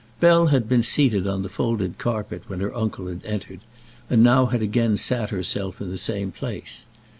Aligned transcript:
Bell 0.19 0.47
had 0.47 0.67
been 0.67 0.81
seated 0.81 1.27
on 1.27 1.43
the 1.43 1.47
folded 1.47 1.99
carpet 1.99 2.41
when 2.47 2.59
her 2.59 2.73
uncle 2.75 3.05
had 3.05 3.23
entered, 3.23 3.59
and 4.09 4.23
now 4.23 4.47
had 4.47 4.63
again 4.63 4.97
sat 4.97 5.29
herself 5.29 5.79
in 5.79 5.91
the 5.91 5.95
same 5.95 6.31
place. 6.31 6.87